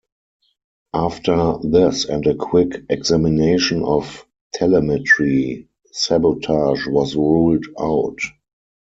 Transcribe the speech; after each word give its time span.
After 0.95 1.59
this 1.61 2.05
and 2.05 2.25
a 2.25 2.33
quick 2.33 2.85
examination 2.89 3.83
of 3.83 4.25
telemetry, 4.51 5.69
sabotage 5.91 6.87
was 6.87 7.15
ruled 7.15 7.65
out. 7.79 8.17